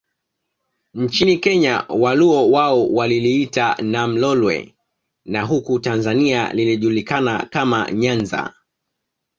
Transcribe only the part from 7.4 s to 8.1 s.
kama